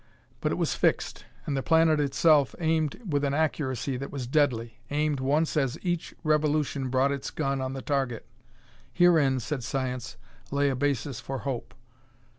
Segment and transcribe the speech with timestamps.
[0.39, 4.79] But it was fixed, and the planet itself aimed with an accuracy that was deadly;
[4.89, 8.25] aimed once as each revolution brought its gun on the target.
[8.91, 10.17] Herein, said science,
[10.49, 11.75] lay a basis for hope.